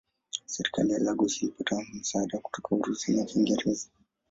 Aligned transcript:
Serikali 0.45 0.91
ya 0.93 0.99
Lagos 0.99 1.43
ilipata 1.43 1.85
msaada 1.93 2.39
kutoka 2.39 2.75
Urusi 2.75 3.13
na 3.15 3.25
Uingereza. 3.35 3.87